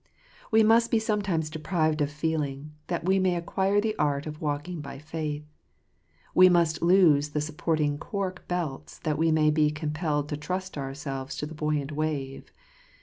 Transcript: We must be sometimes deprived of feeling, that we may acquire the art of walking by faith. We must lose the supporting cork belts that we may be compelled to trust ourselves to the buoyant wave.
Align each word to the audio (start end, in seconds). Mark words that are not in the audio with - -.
We 0.49 0.63
must 0.63 0.89
be 0.89 0.97
sometimes 0.97 1.51
deprived 1.51 2.01
of 2.01 2.09
feeling, 2.09 2.71
that 2.87 3.05
we 3.05 3.19
may 3.19 3.35
acquire 3.35 3.79
the 3.79 3.95
art 3.99 4.25
of 4.25 4.41
walking 4.41 4.81
by 4.81 4.97
faith. 4.97 5.45
We 6.33 6.49
must 6.49 6.81
lose 6.81 7.29
the 7.29 7.39
supporting 7.39 7.99
cork 7.99 8.47
belts 8.47 8.97
that 9.03 9.19
we 9.19 9.31
may 9.31 9.51
be 9.51 9.69
compelled 9.69 10.27
to 10.29 10.37
trust 10.37 10.75
ourselves 10.75 11.35
to 11.35 11.45
the 11.45 11.53
buoyant 11.53 11.91
wave. 11.91 12.51